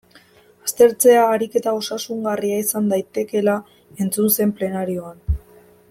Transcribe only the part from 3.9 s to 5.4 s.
entzun zen plenarioan.